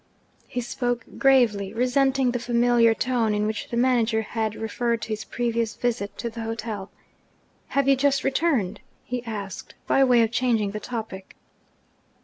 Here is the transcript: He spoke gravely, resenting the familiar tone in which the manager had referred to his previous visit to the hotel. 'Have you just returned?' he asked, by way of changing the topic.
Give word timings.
He 0.47 0.61
spoke 0.61 1.05
gravely, 1.19 1.73
resenting 1.75 2.31
the 2.31 2.39
familiar 2.39 2.95
tone 2.95 3.35
in 3.35 3.45
which 3.45 3.69
the 3.69 3.77
manager 3.77 4.23
had 4.23 4.55
referred 4.55 4.99
to 5.03 5.09
his 5.09 5.23
previous 5.23 5.75
visit 5.75 6.17
to 6.17 6.27
the 6.31 6.41
hotel. 6.41 6.89
'Have 7.67 7.87
you 7.87 7.95
just 7.95 8.23
returned?' 8.23 8.79
he 9.03 9.23
asked, 9.25 9.75
by 9.85 10.03
way 10.03 10.23
of 10.23 10.31
changing 10.31 10.71
the 10.71 10.79
topic. 10.79 11.35